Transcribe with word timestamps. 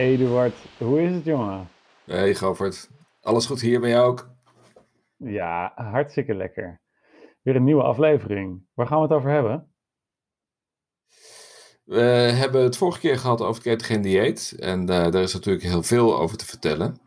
Eduard, 0.00 0.54
hoe 0.78 1.02
is 1.02 1.14
het 1.14 1.24
jongen? 1.24 1.68
Hey 2.04 2.34
Govert, 2.34 2.90
alles 3.20 3.46
goed 3.46 3.60
hier 3.60 3.80
bij 3.80 3.90
jou 3.90 4.06
ook? 4.06 4.30
Ja, 5.16 5.72
hartstikke 5.74 6.34
lekker. 6.34 6.80
Weer 7.42 7.56
een 7.56 7.64
nieuwe 7.64 7.82
aflevering. 7.82 8.66
Waar 8.74 8.86
gaan 8.86 8.96
we 8.96 9.02
het 9.02 9.12
over 9.12 9.30
hebben? 9.30 9.72
We 11.84 12.00
hebben 12.34 12.62
het 12.62 12.76
vorige 12.76 13.00
keer 13.00 13.18
gehad 13.18 13.40
over 13.40 13.54
het 13.54 13.62
ketogeen 13.62 14.02
dieet. 14.02 14.56
En 14.58 14.80
uh, 14.80 14.86
daar 14.86 15.22
is 15.22 15.34
natuurlijk 15.34 15.64
heel 15.64 15.82
veel 15.82 16.18
over 16.18 16.36
te 16.36 16.46
vertellen. 16.46 17.00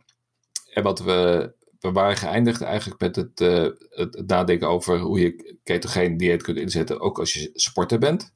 En 0.74 0.84
wat 0.84 1.00
we, 1.00 1.54
we 1.80 1.92
waren 1.92 2.18
geëindigd 2.18 2.62
eigenlijk 2.62 3.02
met 3.02 3.16
het, 3.16 3.40
uh, 3.42 3.68
het 3.90 4.24
nadenken 4.28 4.68
over 4.68 5.00
hoe 5.00 5.20
je 5.20 5.58
ketogeen 5.64 6.18
dieet 6.18 6.44
kunt 6.44 6.58
inzetten, 6.58 7.00
ook 7.00 7.20
als 7.20 7.34
je 7.34 7.50
sporter 7.54 8.00
bent. 8.00 8.34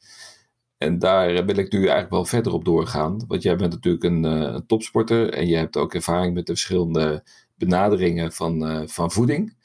En 0.77 0.99
daar 0.99 1.45
wil 1.45 1.57
ik 1.57 1.71
nu 1.71 1.79
eigenlijk 1.79 2.09
wel 2.09 2.25
verder 2.25 2.53
op 2.53 2.65
doorgaan. 2.65 3.23
Want 3.27 3.41
jij 3.41 3.55
bent 3.55 3.73
natuurlijk 3.73 4.03
een, 4.03 4.25
uh, 4.25 4.53
een 4.53 4.65
topsporter 4.65 5.33
en 5.33 5.47
je 5.47 5.55
hebt 5.55 5.77
ook 5.77 5.93
ervaring 5.93 6.33
met 6.33 6.45
de 6.45 6.53
verschillende 6.53 7.23
benaderingen 7.55 8.31
van, 8.31 8.83
van 8.89 9.11
voeding. 9.11 9.55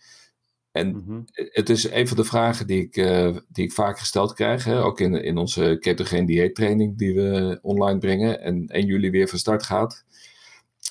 En 0.72 0.88
mm-hmm. 0.88 1.24
het 1.32 1.70
is 1.70 1.90
een 1.90 2.08
van 2.08 2.16
de 2.16 2.24
vragen 2.24 2.66
die 2.66 2.82
ik, 2.82 2.96
uh, 2.96 3.36
die 3.48 3.64
ik 3.64 3.72
vaak 3.72 3.98
gesteld 3.98 4.34
krijg, 4.34 4.64
hè, 4.64 4.82
ook 4.82 5.00
in, 5.00 5.14
in 5.14 5.36
onze 5.36 5.76
ketogeen 5.80 6.26
dieettraining 6.26 6.98
die 6.98 7.14
we 7.14 7.58
online 7.62 7.98
brengen 7.98 8.40
en 8.40 8.66
1 8.66 8.86
juli 8.86 9.10
weer 9.10 9.28
van 9.28 9.38
start 9.38 9.62
gaat, 9.62 10.04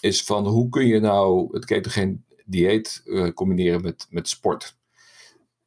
is 0.02 0.24
van 0.24 0.48
hoe 0.48 0.70
kun 0.70 0.88
je 0.88 1.00
nou 1.00 1.48
het 1.52 1.66
ketogeen 1.66 2.26
dieet 2.46 3.02
uh, 3.06 3.30
combineren 3.30 3.82
met, 3.82 4.08
met 4.10 4.28
sport? 4.28 4.78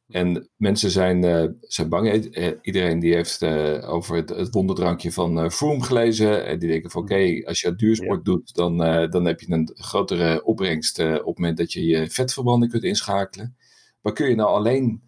En 0.07 0.49
mensen 0.55 0.91
zijn, 0.91 1.23
uh, 1.23 1.45
zijn 1.61 1.89
bang. 1.89 2.13
Iedereen 2.61 2.99
die 2.99 3.13
heeft 3.13 3.43
over 3.83 4.15
het, 4.15 4.29
het, 4.29 4.53
wonderdrankje 4.53 5.11
van 5.11 5.51
Froome 5.51 5.83
gelezen. 5.83 6.45
En 6.45 6.59
die 6.59 6.69
denken 6.69 6.91
van 6.91 7.01
oké, 7.01 7.13
okay, 7.13 7.43
als 7.43 7.61
je 7.61 7.75
duursport 7.75 8.17
ja. 8.17 8.23
doet, 8.23 8.55
dan, 8.55 8.77
dan 9.09 9.25
heb 9.25 9.39
je 9.39 9.51
een 9.51 9.71
grotere 9.73 10.43
opbrengst 10.43 10.99
op 10.99 11.25
het 11.25 11.37
moment 11.37 11.57
dat 11.57 11.73
je 11.73 11.85
je 11.85 12.09
vetverbranding 12.09 12.71
kunt 12.71 12.83
inschakelen. 12.83 13.55
Maar 14.01 14.13
kun 14.13 14.29
je 14.29 14.35
nou 14.35 14.49
alleen 14.49 15.01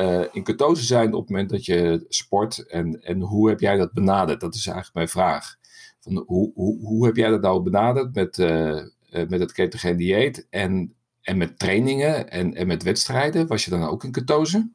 uh, 0.00 0.24
in 0.32 0.42
ketose 0.42 0.84
zijn 0.84 1.14
op 1.14 1.20
het 1.20 1.30
moment 1.30 1.50
dat 1.50 1.64
je 1.64 2.04
sport? 2.08 2.66
En, 2.66 3.02
en 3.02 3.20
hoe 3.20 3.48
heb 3.48 3.60
jij 3.60 3.76
dat 3.76 3.92
benaderd? 3.92 4.40
Dat 4.40 4.54
is 4.54 4.66
eigenlijk 4.66 4.96
mijn 4.96 5.08
vraag. 5.08 5.56
Van 6.00 6.24
hoe, 6.26 6.52
hoe, 6.54 6.80
hoe 6.80 7.06
heb 7.06 7.16
jij 7.16 7.30
dat 7.30 7.40
nou 7.40 7.62
benaderd 7.62 8.14
met, 8.14 8.38
uh, 8.38 8.76
uh, 9.10 9.28
met 9.28 9.40
het 9.40 9.52
ketogeen 9.52 9.96
dieet 9.96 10.46
en, 10.50 10.94
en 11.22 11.38
met 11.38 11.58
trainingen 11.58 12.30
en, 12.30 12.54
en 12.54 12.66
met 12.66 12.82
wedstrijden? 12.82 13.46
Was 13.46 13.64
je 13.64 13.70
dan 13.70 13.82
ook 13.82 14.04
in 14.04 14.12
ketose? 14.12 14.70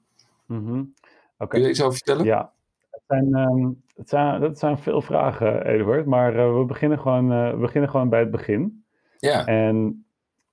Okay. 0.47 1.47
Kun 1.47 1.61
je 1.61 1.69
iets 1.69 1.81
over 1.81 1.95
vertellen? 1.95 2.25
Ja, 2.25 2.53
het 2.89 3.01
zijn, 3.07 3.35
um, 3.35 3.83
het 3.95 4.09
zijn, 4.09 4.41
dat 4.41 4.59
zijn 4.59 4.77
veel 4.77 5.01
vragen, 5.01 5.65
Eduard. 5.65 6.05
Maar 6.05 6.57
we, 6.59 6.65
beginnen 6.65 6.99
gewoon, 6.99 7.27
we 7.51 7.57
beginnen 7.57 7.89
gewoon 7.89 8.09
bij 8.09 8.19
het 8.19 8.31
begin. 8.31 8.85
Ja. 9.17 9.45
En 9.45 10.05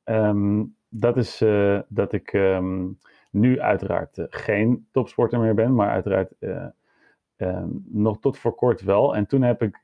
um, 0.05 0.77
dat 0.89 1.17
is 1.17 1.43
uh, 1.43 1.81
dat 1.89 2.13
ik 2.13 2.33
um, 2.33 2.99
nu 3.31 3.61
uiteraard 3.61 4.27
geen 4.29 4.87
topsporter 4.91 5.39
meer 5.39 5.55
ben, 5.55 5.75
maar 5.75 5.91
uiteraard 5.91 6.35
nog 7.85 8.21
tot 8.21 8.39
voor 8.39 8.55
kort 8.55 8.83
wel. 8.83 9.17
En 9.17 9.27
toen 9.27 9.43
heb 9.43 9.63
ik 9.63 9.81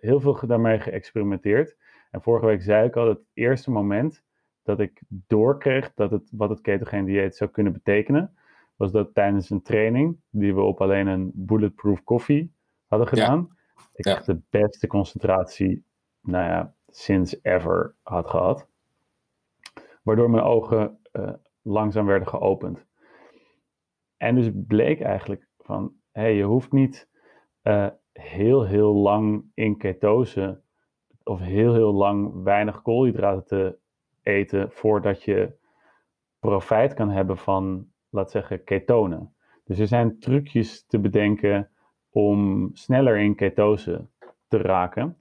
heel 0.00 0.20
veel 0.20 0.46
daarmee 0.46 0.78
geëxperimenteerd. 0.78 1.76
En 2.10 2.22
vorige 2.22 2.46
week 2.46 2.62
zei 2.62 2.86
ik 2.86 2.96
al, 2.96 3.08
het 3.08 3.20
eerste 3.34 3.70
moment 3.70 4.24
dat 4.68 4.80
ik 4.80 5.00
doorkreeg 5.08 5.94
dat 5.94 6.10
het, 6.10 6.28
wat 6.32 6.48
het 6.48 6.60
ketogeen 6.60 7.04
dieet 7.04 7.36
zou 7.36 7.50
kunnen 7.50 7.72
betekenen, 7.72 8.34
was 8.76 8.92
dat 8.92 9.14
tijdens 9.14 9.50
een 9.50 9.62
training 9.62 10.16
die 10.30 10.54
we 10.54 10.60
op 10.60 10.80
alleen 10.80 11.06
een 11.06 11.30
bulletproof 11.34 12.04
koffie 12.04 12.52
hadden 12.86 13.08
gedaan, 13.08 13.48
ja. 13.48 13.82
ik 13.94 14.04
ja. 14.04 14.14
echt 14.14 14.26
de 14.26 14.40
beste 14.50 14.86
concentratie, 14.86 15.84
nou 16.20 16.44
ja, 16.44 16.74
sinds 16.88 17.38
ever 17.42 17.94
had 18.02 18.30
gehad 18.30 18.66
waardoor 20.08 20.30
mijn 20.30 20.44
ogen 20.44 20.98
uh, 21.12 21.32
langzaam 21.62 22.06
werden 22.06 22.28
geopend. 22.28 22.86
En 24.16 24.34
dus 24.34 24.50
bleek 24.52 25.00
eigenlijk 25.00 25.46
van, 25.58 25.92
hé, 26.12 26.20
hey, 26.20 26.34
je 26.34 26.42
hoeft 26.42 26.72
niet 26.72 27.08
uh, 27.62 27.88
heel, 28.12 28.64
heel 28.64 28.94
lang 28.94 29.44
in 29.54 29.76
ketose 29.76 30.60
of 31.22 31.40
heel, 31.40 31.74
heel 31.74 31.92
lang 31.92 32.42
weinig 32.42 32.82
koolhydraten 32.82 33.44
te 33.44 33.78
eten 34.28 34.70
voordat 34.70 35.22
je 35.22 35.52
profijt 36.38 36.94
kan 36.94 37.10
hebben 37.10 37.36
van, 37.36 37.86
laat 38.08 38.30
zeggen, 38.30 38.64
ketonen. 38.64 39.34
Dus 39.64 39.78
er 39.78 39.86
zijn 39.86 40.18
trucjes 40.18 40.86
te 40.86 40.98
bedenken 40.98 41.70
om 42.10 42.70
sneller 42.72 43.16
in 43.16 43.34
ketose 43.34 44.06
te 44.48 44.56
raken. 44.56 45.16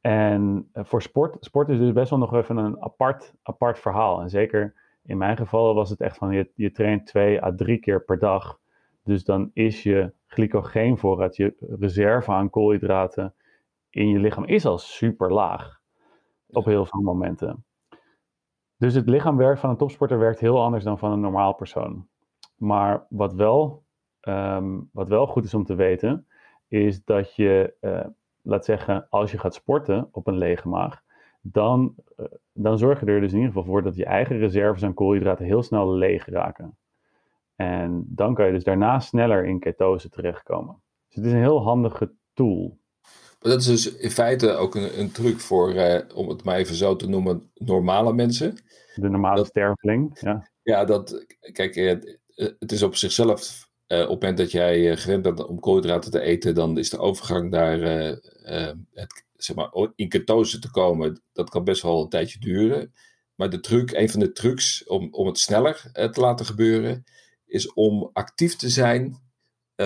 En 0.00 0.68
eh, 0.72 0.84
voor 0.84 1.02
sport, 1.02 1.36
sport 1.44 1.68
is 1.68 1.78
dus 1.78 1.92
best 1.92 2.10
wel 2.10 2.18
nog 2.18 2.34
even 2.34 2.56
een 2.56 2.82
apart, 2.82 3.34
apart 3.42 3.78
verhaal. 3.78 4.20
En 4.20 4.30
zeker 4.30 4.74
in 5.04 5.18
mijn 5.18 5.36
geval 5.36 5.74
was 5.74 5.90
het 5.90 6.00
echt 6.00 6.16
van 6.16 6.32
je, 6.32 6.50
je 6.54 6.70
traint 6.70 7.06
twee 7.06 7.42
à 7.42 7.54
drie 7.54 7.78
keer 7.78 8.04
per 8.04 8.18
dag. 8.18 8.58
Dus 9.04 9.24
dan 9.24 9.50
is 9.52 9.82
je 9.82 10.12
glycogeenvoorraad, 10.26 11.36
je 11.36 11.54
reserve 11.78 12.30
aan 12.30 12.50
koolhydraten 12.50 13.34
in 13.90 14.08
je 14.08 14.18
lichaam 14.18 14.44
is 14.44 14.66
al 14.66 14.78
super 14.78 15.32
laag. 15.32 15.80
Op 16.46 16.64
heel 16.64 16.86
veel 16.86 17.00
momenten. 17.00 17.64
Dus 18.80 18.94
het 18.94 19.08
lichaam 19.08 19.36
werkt 19.36 19.60
van 19.60 19.70
een 19.70 19.76
topsporter 19.76 20.18
werkt 20.18 20.40
heel 20.40 20.62
anders 20.62 20.84
dan 20.84 20.98
van 20.98 21.12
een 21.12 21.20
normaal 21.20 21.54
persoon. 21.54 22.06
Maar 22.56 23.06
wat 23.08 23.34
wel, 23.34 23.84
um, 24.20 24.88
wat 24.92 25.08
wel 25.08 25.26
goed 25.26 25.44
is 25.44 25.54
om 25.54 25.64
te 25.64 25.74
weten, 25.74 26.26
is 26.68 27.04
dat 27.04 27.34
je 27.34 27.74
uh, 27.80 28.04
laat 28.42 28.64
zeggen, 28.64 29.06
als 29.10 29.30
je 29.30 29.38
gaat 29.38 29.54
sporten 29.54 30.08
op 30.12 30.26
een 30.26 30.38
lege 30.38 30.68
maag, 30.68 31.02
dan, 31.40 31.94
uh, 32.16 32.26
dan 32.52 32.78
zorg 32.78 33.00
je 33.00 33.06
er 33.06 33.20
dus 33.20 33.32
in 33.32 33.38
ieder 33.38 33.52
geval 33.52 33.68
voor 33.68 33.82
dat 33.82 33.96
je 33.96 34.04
eigen 34.04 34.38
reserves 34.38 34.84
aan 34.84 34.94
koolhydraten 34.94 35.44
heel 35.44 35.62
snel 35.62 35.92
leeg 35.92 36.26
raken. 36.26 36.76
En 37.56 38.04
dan 38.08 38.34
kan 38.34 38.46
je 38.46 38.52
dus 38.52 38.64
daarna 38.64 38.98
sneller 38.98 39.44
in 39.44 39.58
ketose 39.58 40.08
terechtkomen. 40.08 40.82
Dus 41.06 41.16
het 41.16 41.24
is 41.24 41.32
een 41.32 41.38
heel 41.38 41.62
handige 41.62 42.12
tool. 42.32 42.78
Maar 43.40 43.52
dat 43.52 43.60
is 43.60 43.66
dus 43.66 43.92
in 43.96 44.10
feite 44.10 44.52
ook 44.52 44.74
een, 44.74 44.98
een 45.00 45.12
truc 45.12 45.40
voor, 45.40 45.74
uh, 45.74 45.98
om 46.14 46.28
het 46.28 46.44
maar 46.44 46.56
even 46.56 46.74
zo 46.74 46.96
te 46.96 47.08
noemen, 47.08 47.50
normale 47.54 48.12
mensen. 48.12 48.56
De 48.94 49.08
normale 49.08 49.36
dat, 49.36 49.46
sterveling, 49.46 50.18
ja. 50.20 50.50
Ja, 50.62 50.84
dat, 50.84 51.24
kijk, 51.52 51.74
het 52.58 52.72
is 52.72 52.82
op 52.82 52.96
zichzelf 52.96 53.68
uh, 53.88 53.98
op 53.98 54.08
het 54.08 54.20
moment 54.20 54.38
dat 54.38 54.50
jij 54.50 54.96
gewend 54.96 55.22
bent 55.22 55.46
om 55.46 55.60
koolhydraten 55.60 56.10
te 56.10 56.20
eten, 56.20 56.54
dan 56.54 56.78
is 56.78 56.90
de 56.90 56.98
overgang 56.98 57.50
naar 57.50 57.78
uh, 57.78 58.72
het, 58.92 59.24
zeg 59.36 59.56
maar, 59.56 59.70
in 59.94 60.08
ketose 60.08 60.58
te 60.58 60.70
komen, 60.70 61.22
dat 61.32 61.50
kan 61.50 61.64
best 61.64 61.82
wel 61.82 62.02
een 62.02 62.08
tijdje 62.08 62.38
duren. 62.38 62.94
Maar 63.34 63.50
de 63.50 63.60
truc, 63.60 63.90
een 63.92 64.10
van 64.10 64.20
de 64.20 64.32
trucs 64.32 64.86
om, 64.86 65.08
om 65.10 65.26
het 65.26 65.38
sneller 65.38 65.90
te 65.92 66.20
laten 66.20 66.46
gebeuren, 66.46 67.04
is 67.46 67.72
om 67.72 68.10
actief 68.12 68.56
te 68.56 68.68
zijn 68.68 69.29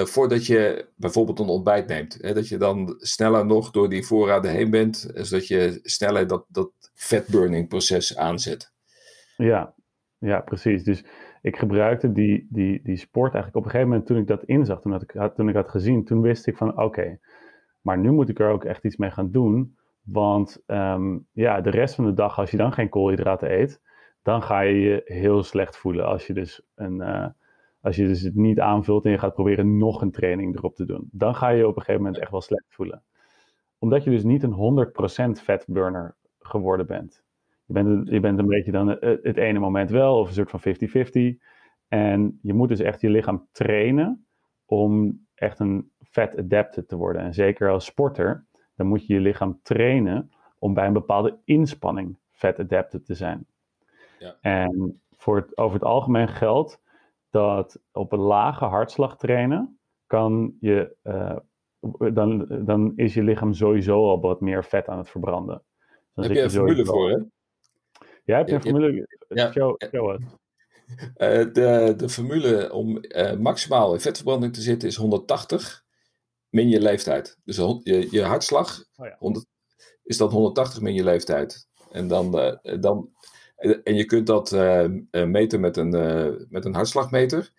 voordat 0.03 0.47
je 0.47 0.88
bijvoorbeeld 0.97 1.38
een 1.38 1.49
ontbijt 1.49 1.87
neemt. 1.87 2.19
Hè, 2.21 2.34
dat 2.34 2.49
je 2.49 2.56
dan 2.56 2.94
sneller 2.99 3.47
nog 3.47 3.71
door 3.71 3.88
die 3.88 4.06
voorraden 4.06 4.50
heen 4.50 4.71
bent, 4.71 5.10
zodat 5.15 5.47
je 5.47 5.81
sneller 5.82 6.27
dat, 6.27 6.44
dat 6.49 6.71
fatburning 6.94 7.69
proces 7.69 8.16
aanzet. 8.16 8.72
Ja, 9.37 9.75
ja, 10.19 10.41
precies. 10.41 10.84
Dus 10.84 11.04
ik 11.43 11.56
gebruikte 11.56 12.12
die, 12.12 12.47
die, 12.50 12.81
die 12.83 12.97
sport 12.97 13.34
eigenlijk 13.34 13.56
op 13.56 13.65
een 13.65 13.71
gegeven 13.71 13.88
moment 13.88 14.06
toen 14.06 14.19
ik 14.19 14.27
dat 14.27 14.45
inzag, 14.45 14.80
toen, 14.80 14.95
ik, 14.95 15.30
toen 15.34 15.48
ik 15.48 15.54
had 15.54 15.69
gezien, 15.69 16.04
toen 16.04 16.21
wist 16.21 16.47
ik 16.47 16.57
van 16.57 16.80
oké, 16.80 17.19
maar 17.80 17.98
nu 17.98 18.10
moet 18.10 18.28
ik 18.28 18.39
er 18.39 18.48
ook 18.48 18.65
echt 18.65 18.84
iets 18.84 18.97
mee 18.97 19.10
gaan 19.10 19.30
doen. 19.30 19.77
Want 20.03 20.63
um, 20.66 21.27
ja, 21.33 21.60
de 21.60 21.71
rest 21.71 21.95
van 21.95 22.04
de 22.04 22.15
dag, 22.15 22.39
als 22.39 22.51
je 22.51 22.57
dan 22.57 22.72
geen 22.72 22.89
koolhydraten 22.89 23.60
eet, 23.60 23.80
dan 24.22 24.42
ga 24.42 24.60
je 24.60 24.80
je 24.80 25.03
heel 25.04 25.42
slecht 25.42 25.77
voelen. 25.77 26.07
Als 26.07 26.27
je 26.27 26.33
dus, 26.33 26.63
een, 26.74 26.95
uh, 27.01 27.27
als 27.84 27.97
je 27.97 28.07
dus 28.07 28.21
het 28.21 28.34
niet 28.34 28.60
aanvult 28.60 29.04
en 29.04 29.10
je 29.10 29.19
gaat 29.19 29.34
proberen 29.34 29.78
nog 29.78 30.03
een 30.03 30.10
training 30.10 30.57
erop 30.57 30.75
te 30.75 30.84
doen. 30.84 31.09
Dan 31.10 31.34
ga 31.34 31.48
je 31.48 31.57
je 31.57 31.69
op 31.69 31.77
een 31.77 31.83
gegeven 31.83 32.03
moment 32.03 32.21
echt 32.21 32.31
wel 32.31 32.41
slecht 32.41 32.65
voelen. 32.69 33.03
Omdat 33.78 34.04
je 34.04 34.10
dus 34.10 34.22
niet 34.22 34.42
een 34.42 34.89
100% 35.39 35.42
fatburner 35.42 36.16
geworden 36.39 36.86
bent. 36.86 37.25
Je 37.66 37.72
bent, 37.72 38.09
je 38.09 38.21
bent 38.21 38.39
een 38.39 38.47
beetje 38.47 38.72
dan 38.72 38.89
het, 38.89 39.36
ene 39.36 39.59
moment 39.59 39.91
wel, 39.91 40.19
of 40.19 40.28
een 40.28 40.34
soort 40.34 40.51
van 40.51 40.60
50-50. 40.60 41.39
En 41.89 42.39
je 42.42 42.54
moet 42.54 42.69
dus 42.69 42.81
echt 42.81 43.01
je 43.01 43.10
lichaam 43.10 43.48
trainen 43.53 44.27
om 44.65 45.21
echt 45.34 45.59
een 45.59 45.91
fat 46.01 46.39
adapted 46.39 46.89
te 46.89 46.97
worden. 46.97 47.22
En 47.22 47.34
zeker 47.34 47.71
als 47.71 47.84
sporter, 47.84 48.47
dan 48.77 48.86
moet 48.86 49.07
je 49.07 49.15
je 49.15 49.21
lichaam 49.21 49.60
trainen 49.63 50.31
om 50.59 50.75
bij 50.75 50.86
een 50.86 50.92
bepaalde 50.92 51.39
inspanning 51.45 52.19
fat 52.31 52.59
adapted 52.59 53.07
te 53.07 53.15
zijn. 53.15 53.47
Ja. 54.19 54.36
En 54.41 55.01
voor 55.16 55.36
het, 55.36 55.57
over 55.57 55.75
het 55.75 55.84
algemeen 55.84 56.28
geldt 56.28 56.83
dat 57.34 57.78
op 57.92 58.13
een 58.13 58.19
lage 58.19 58.65
hartslag 58.65 59.16
trainen 59.16 59.78
kan 60.07 60.57
je, 60.60 60.97
uh, 61.03 61.36
dan, 62.13 62.47
dan 62.65 62.92
is 62.97 63.15
je 63.15 63.22
lichaam 63.22 63.54
sowieso 63.54 64.09
al 64.09 64.21
wat 64.21 64.41
meer 64.41 64.65
vet 64.65 64.89
aan 64.89 64.98
het 64.98 65.10
verbranden. 65.10 65.63
Dan 66.15 66.25
Heb 66.25 66.33
je 66.33 66.42
een 66.42 66.51
formule 66.51 66.84
voor, 66.84 67.10
hè? 67.10 67.16
Ja, 68.25 68.36
heb 68.36 68.48
je 68.48 68.54
een 68.54 68.60
formule? 68.60 69.09
Ja, 69.28 69.53
show, 69.53 69.83
show 69.91 70.15
it. 70.15 70.22
Uh, 71.16 71.53
de, 71.59 71.95
de 71.97 72.09
formule 72.09 72.72
om 72.72 72.98
uh, 73.01 73.36
maximaal 73.36 73.92
in 73.95 74.01
vetverbranding 74.01 74.53
te 74.53 74.60
zitten 74.60 74.89
is 74.89 74.97
180 74.97 75.84
min 76.48 76.69
je 76.69 76.81
leeftijd. 76.81 77.39
Dus 77.45 77.57
je, 77.57 78.09
je 78.10 78.22
hartslag, 78.22 78.84
oh 78.97 79.07
ja. 79.07 79.16
100, 79.19 79.47
is 80.03 80.16
dat 80.16 80.31
180 80.33 80.81
min 80.81 80.95
je 80.95 81.04
leeftijd. 81.04 81.69
En, 81.91 82.09
dan, 82.09 82.39
uh, 82.39 82.81
dan, 82.81 83.10
en 83.56 83.95
je 83.95 84.04
kunt 84.04 84.27
dat 84.27 84.53
uh, 84.53 84.86
meten 85.10 85.60
met 85.60 85.77
een, 85.77 85.91
met 86.48 86.65
een 86.65 86.74
hartslagmeter. 86.74 87.53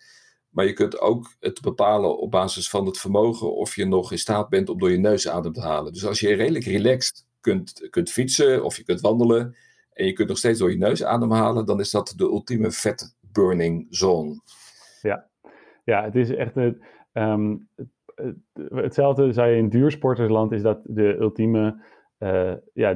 Maar 0.50 0.64
je 0.64 0.72
kunt 0.72 1.00
ook 1.00 1.36
het 1.40 1.60
bepalen 1.60 2.18
op 2.18 2.30
basis 2.30 2.70
van 2.70 2.86
het 2.86 2.98
vermogen 2.98 3.54
of 3.54 3.74
je 3.74 3.86
nog 3.86 4.12
in 4.12 4.18
staat 4.18 4.48
bent 4.48 4.68
om 4.68 4.78
door 4.78 4.90
je 4.90 4.98
neus 4.98 5.28
adem 5.28 5.52
te 5.52 5.60
halen. 5.60 5.92
Dus 5.92 6.06
als 6.06 6.20
je 6.20 6.34
redelijk 6.34 6.64
relaxed 6.64 7.26
kunt, 7.40 7.88
kunt 7.90 8.10
fietsen 8.10 8.64
of 8.64 8.76
je 8.76 8.84
kunt 8.84 9.00
wandelen 9.00 9.56
en 9.92 10.06
je 10.06 10.12
kunt 10.12 10.28
nog 10.28 10.38
steeds 10.38 10.58
door 10.58 10.70
je 10.70 10.78
neus 10.78 11.04
ademhalen, 11.04 11.66
dan 11.66 11.80
is 11.80 11.90
dat 11.90 12.12
de 12.16 12.24
ultieme 12.24 12.70
fat 12.70 13.16
burning 13.20 13.86
zone. 13.90 14.40
Ja, 15.02 15.28
ja 15.84 16.04
het 16.04 16.14
is 16.14 16.30
echt 16.30 16.54
het, 16.54 16.78
um, 17.12 17.68
hetzelfde 18.74 19.32
zou 19.32 19.48
je 19.48 19.56
in 19.56 19.68
duursportersland 19.68 20.52
is 20.52 20.62
dat 20.62 20.80
de 20.84 21.16
ultieme 21.20 21.82
uh, 22.18 22.54
ja, 22.72 22.94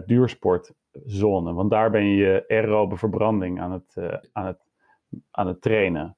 duursportzone. 1.05 1.53
Want 1.53 1.71
daar 1.71 1.91
ben 1.91 2.07
je 2.07 2.45
aerobe 2.49 2.97
verbranding 2.97 3.61
aan 3.61 3.73
het, 3.73 3.95
uh, 3.99 4.15
aan 4.33 4.47
het, 4.47 4.59
aan 5.31 5.47
het 5.47 5.61
trainen. 5.63 6.17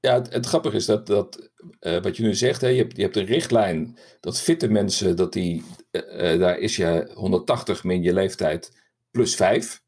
Ja, 0.00 0.14
het, 0.14 0.32
het, 0.32 0.46
grappige 0.46 0.76
is 0.76 0.86
dat, 0.86 1.06
dat 1.06 1.50
uh, 1.80 2.02
wat 2.02 2.16
je 2.16 2.22
nu 2.22 2.34
zegt, 2.34 2.60
hè, 2.60 2.68
je, 2.68 2.78
hebt, 2.78 2.96
je 2.96 3.02
hebt 3.02 3.16
een 3.16 3.24
richtlijn 3.24 3.96
dat 4.20 4.40
fitte 4.40 4.68
mensen, 4.68 5.16
dat 5.16 5.32
die, 5.32 5.64
uh, 5.90 6.38
daar 6.38 6.58
is 6.58 6.76
je 6.76 7.10
180 7.14 7.84
min 7.84 8.02
je 8.02 8.12
leeftijd 8.12 8.72
plus 9.10 9.34
5. 9.34 9.82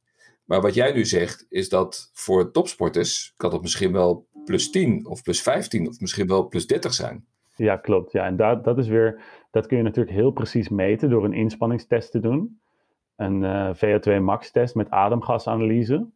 Maar 0.44 0.60
wat 0.60 0.74
jij 0.74 0.92
nu 0.92 1.04
zegt, 1.04 1.46
is 1.48 1.68
dat 1.68 2.10
voor 2.12 2.50
topsporters 2.50 3.34
kan 3.36 3.50
dat 3.50 3.62
misschien 3.62 3.92
wel 3.92 4.26
plus 4.44 4.70
10 4.70 5.06
of 5.06 5.22
plus 5.22 5.42
15 5.42 5.88
of 5.88 6.00
misschien 6.00 6.26
wel 6.26 6.48
plus 6.48 6.66
30 6.66 6.94
zijn. 6.94 7.24
Ja, 7.56 7.76
klopt. 7.76 8.12
Ja, 8.12 8.26
en 8.26 8.36
dat, 8.36 8.64
dat 8.64 8.78
is 8.78 8.88
weer, 8.88 9.20
dat 9.50 9.66
kun 9.66 9.76
je 9.76 9.82
natuurlijk 9.82 10.16
heel 10.16 10.30
precies 10.30 10.68
meten 10.68 11.10
door 11.10 11.24
een 11.24 11.32
inspanningstest 11.32 12.10
te 12.10 12.20
doen. 12.20 12.60
Een 13.22 13.42
uh, 13.42 13.70
VO2 13.74 14.22
max 14.22 14.50
test 14.50 14.74
met 14.74 14.90
ademgasanalyse. 14.90 16.06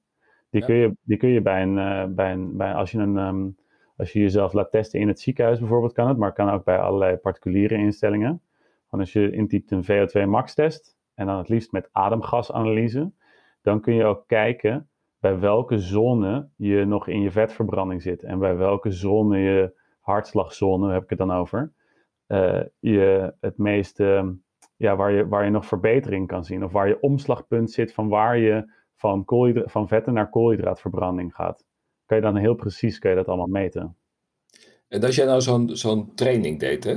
Die, 0.51 0.61
ja. 0.61 0.67
kun 0.67 0.75
je, 0.75 0.97
die 1.03 1.17
kun 1.17 1.29
je 1.29 1.41
bij 1.41 1.63
een, 1.63 2.15
bij 2.15 2.33
een, 2.33 2.57
bij, 2.57 2.75
als 2.75 2.91
je 2.91 2.99
een, 2.99 3.17
um, 3.17 3.57
als 3.97 4.13
je 4.13 4.21
jezelf 4.21 4.53
laat 4.53 4.71
testen 4.71 5.01
in 5.01 5.09
het 5.09 5.21
ziekenhuis 5.21 5.59
bijvoorbeeld 5.59 5.93
kan 5.93 6.09
het, 6.09 6.17
maar 6.17 6.33
kan 6.33 6.51
ook 6.51 6.65
bij 6.65 6.79
allerlei 6.79 7.17
particuliere 7.17 7.75
instellingen. 7.75 8.43
Want 8.89 9.03
als 9.03 9.13
je 9.13 9.31
intypt 9.31 9.71
een 9.71 9.85
VO2 9.85 10.29
max 10.29 10.55
test 10.55 10.97
en 11.15 11.27
dan 11.27 11.39
het 11.39 11.49
liefst 11.49 11.73
met 11.73 11.89
ademgasanalyse, 11.93 13.13
dan 13.63 13.81
kun 13.81 13.95
je 13.95 14.05
ook 14.05 14.27
kijken 14.27 14.89
bij 15.19 15.39
welke 15.39 15.79
zone 15.79 16.49
je 16.57 16.85
nog 16.85 17.09
in 17.09 17.21
je 17.21 17.31
vetverbranding 17.31 18.03
zit 18.03 18.23
en 18.23 18.39
bij 18.39 18.57
welke 18.57 18.91
zone 18.91 19.39
je 19.39 19.79
hartslagzone, 20.01 20.93
heb 20.93 21.03
ik 21.03 21.11
het 21.11 21.19
dan 21.19 21.33
over, 21.33 21.73
uh, 22.29 22.63
je 22.79 23.35
het 23.41 23.59
meeste, 23.59 24.37
ja, 24.77 24.97
waar, 24.97 25.13
je, 25.13 25.29
waar 25.29 25.45
je 25.45 25.51
nog 25.51 25.67
verbetering 25.67 26.27
kan 26.27 26.45
zien 26.45 26.65
of 26.65 26.73
waar 26.73 26.89
je 26.89 27.01
omslagpunt 27.01 27.71
zit 27.71 27.93
van 27.93 28.09
waar 28.09 28.39
je 28.39 28.73
van, 28.95 29.23
van 29.65 29.89
vetten 29.89 30.13
naar 30.13 30.31
koolhydraatverbranding 30.31 31.35
gaat 31.35 31.65
kan 32.07 32.17
je 32.17 32.23
dan 32.23 32.37
heel 32.37 32.55
precies 32.55 32.99
kan 32.99 33.11
je 33.11 33.17
dat 33.17 33.27
allemaal 33.27 33.47
meten. 33.47 33.97
En 34.89 35.05
als 35.05 35.17
jij 35.17 35.27
nou 35.27 35.41
zo'n 35.41 35.77
zo'n 35.77 36.15
training 36.15 36.61
deed, 36.61 36.85
hè? 36.85 36.95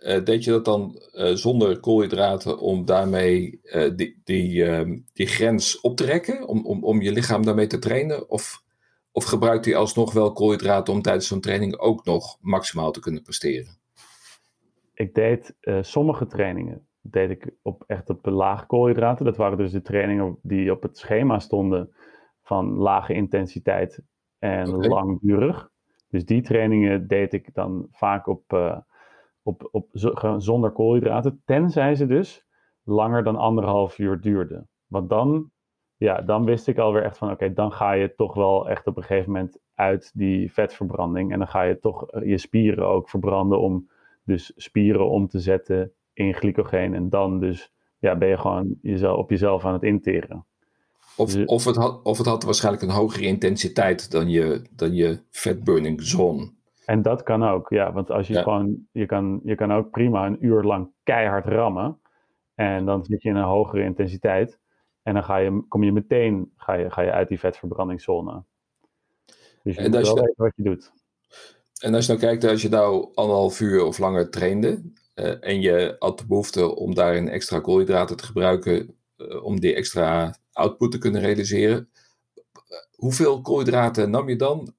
Uh, 0.00 0.24
deed 0.24 0.44
je 0.44 0.50
dat 0.50 0.64
dan 0.64 1.00
uh, 1.12 1.32
zonder 1.32 1.80
koolhydraten 1.80 2.58
om 2.58 2.84
daarmee 2.84 3.60
uh, 3.62 3.90
die, 3.96 4.20
die, 4.24 4.64
ehm, 4.64 4.98
die 5.12 5.26
grens 5.26 5.80
op 5.80 5.96
te 5.96 6.04
rekken? 6.04 6.46
Om, 6.48 6.66
om, 6.66 6.84
om 6.84 7.00
je 7.00 7.12
lichaam 7.12 7.44
daarmee 7.44 7.66
te 7.66 7.78
trainen? 7.78 8.30
Of, 8.30 8.62
of 9.12 9.24
gebruikt 9.24 9.64
hij 9.64 9.76
alsnog 9.76 10.12
wel 10.12 10.32
koolhydraten 10.32 10.94
om 10.94 11.02
tijdens 11.02 11.26
zo'n 11.26 11.40
training 11.40 11.78
ook 11.78 12.04
nog 12.04 12.38
maximaal 12.40 12.90
te 12.90 13.00
kunnen 13.00 13.22
presteren? 13.22 13.80
Ik 14.94 15.14
deed 15.14 15.54
sommige 15.80 16.26
trainingen 16.26 16.86
deed 17.02 17.30
ik 17.30 17.54
op, 17.62 17.84
echt 17.86 18.10
op 18.10 18.26
lage 18.26 18.66
koolhydraten. 18.66 19.24
Dat 19.24 19.36
waren 19.36 19.58
dus 19.58 19.72
de 19.72 19.82
trainingen 19.82 20.38
die 20.42 20.72
op 20.72 20.82
het 20.82 20.98
schema 20.98 21.38
stonden 21.38 21.94
van 22.42 22.74
lage 22.74 23.14
intensiteit 23.14 24.02
en 24.38 24.74
okay. 24.74 24.88
langdurig. 24.88 25.70
Dus 26.08 26.24
die 26.24 26.42
trainingen 26.42 27.06
deed 27.06 27.32
ik 27.32 27.54
dan 27.54 27.86
vaak 27.90 28.26
op, 28.26 28.52
uh, 28.52 28.78
op, 29.42 29.68
op 29.70 29.88
zonder 30.36 30.70
koolhydraten, 30.70 31.42
tenzij 31.44 31.94
ze 31.94 32.06
dus 32.06 32.46
langer 32.82 33.24
dan 33.24 33.36
anderhalf 33.36 33.98
uur 33.98 34.20
duurden. 34.20 34.68
Want 34.86 35.08
dan, 35.08 35.50
ja, 35.96 36.20
dan 36.20 36.44
wist 36.44 36.68
ik 36.68 36.78
alweer 36.78 37.02
echt 37.02 37.18
van, 37.18 37.30
oké, 37.30 37.52
dan 37.52 37.72
ga 37.72 37.92
je 37.92 38.14
toch 38.14 38.34
wel 38.34 38.68
echt 38.68 38.86
op 38.86 38.96
een 38.96 39.02
gegeven 39.02 39.32
moment 39.32 39.58
uit 39.74 40.10
die 40.14 40.52
vetverbranding. 40.52 41.32
En 41.32 41.38
dan 41.38 41.48
ga 41.48 41.62
je 41.62 41.78
toch 41.78 42.10
eh, 42.10 42.28
je 42.28 42.38
spieren 42.38 42.86
ook 42.86 43.08
verbranden 43.08 43.60
om 43.60 43.90
dus 44.24 44.52
spieren 44.56 45.08
om 45.08 45.28
te 45.28 45.38
zetten 45.38 45.92
in 46.12 46.34
glycogeen. 46.34 46.94
En 46.94 47.08
dan 47.08 47.40
dus, 47.40 47.72
ja, 47.98 48.16
ben 48.16 48.28
je 48.28 48.38
gewoon 48.38 48.78
jezelf, 48.82 49.18
op 49.18 49.30
jezelf 49.30 49.64
aan 49.64 49.72
het 49.72 49.82
interen. 49.82 50.46
Of, 51.16 51.32
dus- 51.32 51.44
of, 51.44 51.64
het 51.64 51.76
had, 51.76 52.02
of 52.02 52.18
het 52.18 52.26
had 52.26 52.42
waarschijnlijk 52.42 52.84
een 52.84 52.90
hogere 52.90 53.26
intensiteit 53.26 54.10
dan 54.10 54.28
je, 54.28 54.62
dan 54.70 54.94
je 54.94 55.20
fat 55.30 55.64
burning 55.64 56.02
zone. 56.02 56.52
En 56.86 57.02
dat 57.02 57.22
kan 57.22 57.42
ook, 57.42 57.68
ja. 57.68 57.92
Want 57.92 58.10
als 58.10 58.26
je 58.26 58.34
ja. 58.34 58.42
gewoon, 58.42 58.86
je 58.92 59.06
kan, 59.06 59.40
je 59.44 59.54
kan 59.54 59.72
ook 59.72 59.90
prima 59.90 60.26
een 60.26 60.44
uur 60.44 60.62
lang 60.62 60.90
keihard 61.02 61.46
rammen. 61.46 62.00
En 62.54 62.84
dan 62.84 63.04
zit 63.04 63.22
je 63.22 63.28
in 63.28 63.36
een 63.36 63.44
hogere 63.44 63.82
intensiteit. 63.82 64.60
En 65.02 65.14
dan 65.14 65.24
ga 65.24 65.36
je, 65.36 65.64
kom 65.68 65.84
je 65.84 65.92
meteen 65.92 66.52
ga 66.56 66.74
je, 66.74 66.90
ga 66.90 67.02
je 67.02 67.12
uit 67.12 67.28
die 67.28 67.38
vetverbrandingszone. 67.38 68.44
Dus 69.62 69.74
je 69.74 69.80
en 69.80 69.90
moet 69.90 70.00
wel 70.00 70.14
weten 70.14 70.34
wat 70.36 70.52
je 70.56 70.62
doet. 70.62 70.92
En 71.80 71.94
als 71.94 72.06
je 72.06 72.12
nou 72.12 72.24
kijkt, 72.24 72.44
als 72.44 72.62
je 72.62 72.68
nou 72.68 73.10
anderhalf 73.14 73.60
uur 73.60 73.84
of 73.84 73.98
langer 73.98 74.30
trainde. 74.30 74.82
Uh, 75.14 75.34
en 75.40 75.60
je 75.60 75.96
had 75.98 76.18
de 76.18 76.26
behoefte 76.26 76.74
om 76.76 76.94
daarin 76.94 77.28
extra 77.28 77.60
koolhydraten 77.60 78.16
te 78.16 78.24
gebruiken. 78.24 78.96
Uh, 79.16 79.44
om 79.44 79.60
die 79.60 79.74
extra 79.74 80.34
output 80.52 80.90
te 80.90 80.98
kunnen 80.98 81.20
realiseren. 81.20 81.88
Hoeveel 82.96 83.40
koolhydraten 83.40 84.10
nam 84.10 84.28
je 84.28 84.36
dan? 84.36 84.74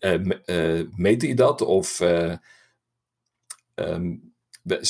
Uh, 0.00 0.82
meette 0.96 1.28
je 1.28 1.34
dat? 1.34 1.62
Of, 1.62 2.00
um, 3.74 4.34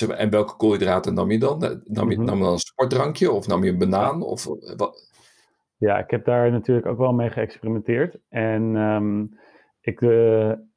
en 0.09 0.31
welke 0.31 0.57
koolhydraten 0.57 1.15
nam 1.15 1.31
je 1.31 1.39
dan? 1.39 1.59
Nam 1.59 2.11
je, 2.11 2.17
mm 2.17 2.25
-hmm. 2.25 2.25
nam 2.25 2.37
je 2.39 2.45
dan 2.45 2.53
een 2.53 2.59
sportdrankje 2.59 3.31
of 3.31 3.47
nam 3.47 3.65
je 3.65 3.71
een 3.71 3.79
banaan? 3.79 4.23
Of, 4.23 4.45
wat? 4.77 5.11
Ja, 5.77 5.99
ik 5.99 6.11
heb 6.11 6.25
daar 6.25 6.51
natuurlijk 6.51 6.87
ook 6.87 6.99
wel 6.99 7.13
mee 7.13 7.31
geëxperimenteerd. 7.31 8.17
En 8.29 8.63
um, 8.77 9.39
ik, 9.87 10.01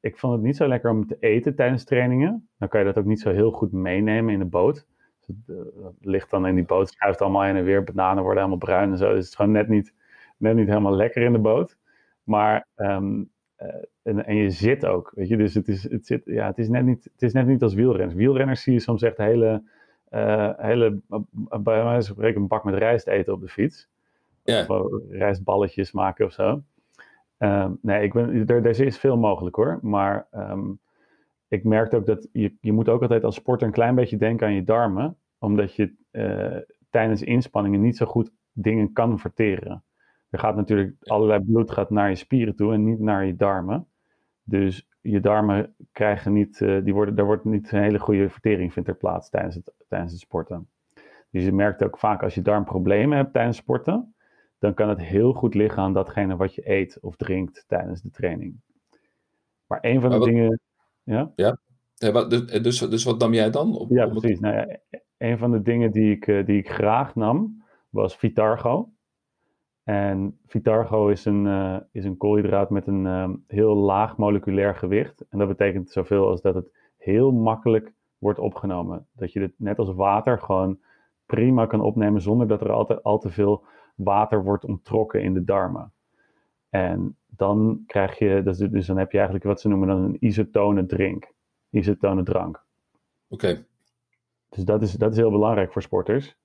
ik 0.00 0.18
vond 0.18 0.32
het 0.32 0.42
niet 0.42 0.56
zo 0.56 0.68
lekker 0.68 0.90
om 0.90 1.06
te 1.06 1.16
eten 1.20 1.54
tijdens 1.54 1.84
trainingen. 1.84 2.48
Dan 2.58 2.68
kan 2.68 2.80
je 2.80 2.86
dat 2.86 2.98
ook 2.98 3.04
niet 3.04 3.20
zo 3.20 3.30
heel 3.30 3.50
goed 3.50 3.72
meenemen 3.72 4.32
in 4.32 4.38
de 4.38 4.44
boot 4.44 4.86
dat 5.46 5.94
ligt 6.00 6.30
dan 6.30 6.46
in 6.46 6.54
die 6.54 6.64
boot, 6.64 6.88
schuift 6.88 7.20
allemaal 7.20 7.42
heen 7.42 7.56
en 7.56 7.64
weer. 7.64 7.84
Bananen 7.84 8.22
worden 8.22 8.42
helemaal 8.42 8.66
bruin 8.66 8.90
en 8.90 8.98
zo. 8.98 9.08
Dus 9.08 9.16
het 9.16 9.26
is 9.26 9.34
gewoon 9.34 9.50
net 9.52 9.68
niet, 9.68 9.94
net 10.36 10.54
niet 10.54 10.68
helemaal 10.68 10.94
lekker 10.94 11.22
in 11.22 11.32
de 11.32 11.38
boot. 11.38 11.76
Maar, 12.22 12.66
um, 12.76 13.30
uh, 13.58 13.68
en, 14.02 14.26
en, 14.26 14.36
je 14.36 14.50
zit 14.50 14.86
ook, 14.86 15.12
weet 15.14 15.28
je. 15.28 15.36
Dus 15.36 15.54
het 15.54 15.68
is, 15.68 15.90
het 15.90 16.06
zit, 16.06 16.22
ja, 16.24 16.46
het 16.46 16.58
is, 16.58 16.68
net, 16.68 16.84
niet, 16.84 17.04
het 17.04 17.22
is 17.22 17.32
net 17.32 17.46
niet 17.46 17.62
als 17.62 17.74
wielrenners. 17.74 18.14
Wielrenners 18.14 18.62
zie 18.62 18.72
je 18.72 18.80
soms 18.80 19.02
echt 19.02 19.16
hele, 19.16 19.62
hele 20.56 21.00
bij 21.60 21.82
wijze 21.84 22.06
van 22.06 22.14
spreken 22.14 22.40
een 22.40 22.48
bak 22.48 22.64
met 22.64 22.74
rijst 22.74 23.06
eten 23.06 23.32
op 23.32 23.40
de 23.40 23.48
fiets. 23.48 23.88
Ja. 24.44 24.66
Of 24.66 25.02
rijstballetjes 25.10 25.92
maken 25.92 26.26
of 26.26 26.32
zo. 26.32 26.62
Um, 27.42 27.78
nee, 27.82 28.02
ik 28.02 28.12
ben, 28.12 28.46
er, 28.46 28.66
er 28.66 28.80
is 28.80 28.98
veel 28.98 29.16
mogelijk 29.16 29.56
hoor. 29.56 29.78
Maar 29.82 30.26
um, 30.32 30.80
ik 31.48 31.64
merkte 31.64 31.96
ook 31.96 32.06
dat 32.06 32.28
je, 32.32 32.54
je 32.60 32.72
moet 32.72 32.88
ook 32.88 33.02
altijd 33.02 33.24
als 33.24 33.34
sporter 33.34 33.66
een 33.66 33.72
klein 33.72 33.94
beetje 33.94 34.16
denken 34.16 34.46
aan 34.46 34.54
je 34.54 34.64
darmen. 34.64 35.16
Omdat 35.38 35.74
je 35.74 35.94
uh, 36.12 36.56
tijdens 36.90 37.22
inspanningen 37.22 37.80
niet 37.80 37.96
zo 37.96 38.06
goed 38.06 38.30
dingen 38.52 38.92
kan 38.92 39.18
verteren. 39.18 39.84
Er 40.30 40.38
gaat 40.38 40.56
natuurlijk 40.56 40.94
allerlei 41.00 41.40
bloed 41.44 41.70
gaat 41.70 41.90
naar 41.90 42.08
je 42.08 42.14
spieren 42.14 42.56
toe 42.56 42.72
en 42.72 42.84
niet 42.84 43.00
naar 43.00 43.24
je 43.24 43.36
darmen. 43.36 43.86
Dus 44.42 44.88
je 45.00 45.20
darmen 45.20 45.74
krijgen 45.92 46.32
niet, 46.32 46.60
uh, 46.60 46.84
die 46.84 46.94
worden, 46.94 47.14
daar 47.14 47.26
wordt 47.26 47.44
niet 47.44 47.72
een 47.72 47.82
hele 47.82 47.98
goede 47.98 48.28
vertering 48.28 48.72
vindt 48.72 48.88
er 48.88 48.94
plaats 48.94 49.30
tijdens 49.30 49.54
het, 49.54 49.72
tijdens 49.88 50.12
het 50.12 50.20
sporten. 50.20 50.68
Dus 51.30 51.44
je 51.44 51.52
merkt 51.52 51.84
ook 51.84 51.98
vaak 51.98 52.22
als 52.22 52.34
je 52.34 52.42
darmproblemen 52.42 53.16
hebt 53.16 53.32
tijdens 53.32 53.56
sporten, 53.56 54.14
dan 54.60 54.74
kan 54.74 54.88
het 54.88 55.00
heel 55.00 55.32
goed 55.32 55.54
liggen 55.54 55.82
aan 55.82 55.92
datgene 55.92 56.36
wat 56.36 56.54
je 56.54 56.70
eet 56.70 56.98
of 57.00 57.16
drinkt 57.16 57.64
tijdens 57.68 58.02
de 58.02 58.10
training. 58.10 58.60
Maar 59.66 59.78
een 59.80 60.00
van 60.00 60.10
de 60.10 60.18
wat, 60.18 60.26
dingen 60.26 60.60
ja? 61.02 61.32
Ja. 61.34 61.58
Dus, 61.98 62.62
dus, 62.62 62.78
dus 62.78 63.04
wat 63.04 63.18
nam 63.18 63.34
jij 63.34 63.50
dan? 63.50 63.78
Op, 63.78 63.90
ja, 63.90 64.04
op 64.06 64.10
precies. 64.10 64.40
Nou 64.40 64.54
ja, 64.54 64.76
een 65.16 65.38
van 65.38 65.50
de 65.50 65.62
dingen 65.62 65.92
die 65.92 66.10
ik, 66.10 66.46
die 66.46 66.58
ik 66.58 66.70
graag 66.70 67.14
nam, 67.14 67.64
was 67.88 68.16
Vitargo. 68.16 68.92
En 69.82 70.38
Vitargo 70.46 71.08
is 71.08 71.24
een, 71.24 71.44
uh, 71.46 71.76
is 71.92 72.04
een 72.04 72.16
koolhydraat 72.16 72.70
met 72.70 72.86
een 72.86 73.04
uh, 73.04 73.30
heel 73.46 73.74
laag 73.74 74.16
moleculair 74.16 74.74
gewicht. 74.74 75.24
En 75.28 75.38
dat 75.38 75.48
betekent 75.48 75.90
zoveel 75.90 76.28
als 76.28 76.40
dat 76.40 76.54
het 76.54 76.70
heel 76.96 77.32
makkelijk 77.32 77.92
wordt 78.18 78.38
opgenomen. 78.38 79.06
Dat 79.12 79.32
je 79.32 79.40
het 79.40 79.54
net 79.56 79.78
als 79.78 79.94
water 79.94 80.38
gewoon 80.38 80.78
prima 81.26 81.66
kan 81.66 81.80
opnemen 81.80 82.20
zonder 82.20 82.48
dat 82.48 82.60
er 82.60 82.72
altijd 82.72 83.02
al 83.02 83.18
te 83.18 83.30
veel 83.30 83.64
water 84.04 84.44
wordt 84.44 84.64
onttrokken 84.64 85.22
in 85.22 85.34
de 85.34 85.44
darmen. 85.44 85.92
En 86.68 87.16
dan 87.26 87.84
krijg 87.86 88.18
je, 88.18 88.42
dus, 88.42 88.58
dus 88.58 88.86
dan 88.86 88.96
heb 88.96 89.10
je 89.10 89.16
eigenlijk 89.16 89.46
wat 89.46 89.60
ze 89.60 89.68
noemen 89.68 89.88
dan 89.88 90.02
een 90.02 90.16
isotone 90.20 90.86
drink, 90.86 91.32
isotone 91.70 92.22
drank. 92.22 92.64
Oké. 93.28 93.46
Okay. 93.46 93.64
Dus 94.48 94.64
dat 94.64 94.82
is, 94.82 94.92
dat 94.92 95.12
is 95.12 95.16
heel 95.16 95.30
belangrijk 95.30 95.72
voor 95.72 95.82
sporters. 95.82 96.36